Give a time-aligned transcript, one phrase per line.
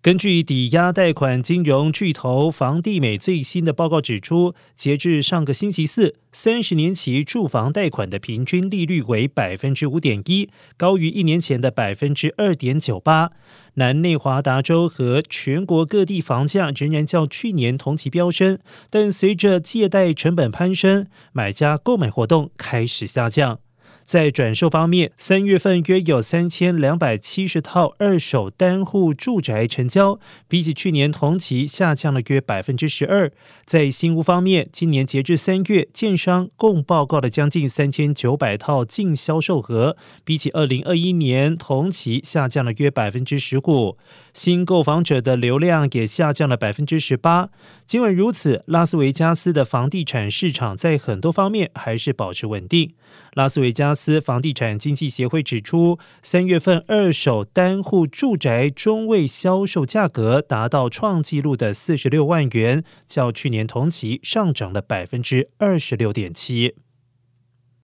[0.00, 13.32] 根据抵押贷款金融巨头房地美最新的报告指出，截至上个星期四，三十年期住房贷款的平均利率为百分之五点一，高于一年前的百分之二点九八。
[13.74, 23.58] 南内华达州和全国各地房价仍然较去年同期飙升，但随着借贷成本攀升，买家购买活动开始下降。
[24.08, 30.18] 在转售方面，三月份约有三千两百七十套二手单户住宅成交，
[30.48, 33.30] 比起去年同期下降了约百分之十二。
[33.66, 39.94] 在新屋方面，今年截至三月，建商共报告了将近三千九百套净销售额，
[40.24, 43.98] 比起二零二一年同期下降了约百分之十五。
[44.32, 47.50] 新购房者的流量也下降了百分之十八。
[47.86, 52.94] 尽管如此，拉斯维加斯的房地产市场在很多方面还是保持稳定。
[53.34, 66.76] 拉斯维加司房地产经济协会指出，三月份二手单户住宅中位销售价格达到创纪录的四十六万元，较去年同期上涨了百分之二十六点七。